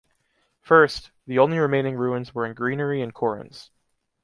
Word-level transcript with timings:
First, 0.63 1.11
the 1.27 1.37
only 1.37 1.59
remaining 1.59 1.95
ruins 1.95 2.33
were 2.33 2.43
in 2.47 2.55
greenery 2.55 3.03
and 3.03 3.13
corons. 3.13 3.69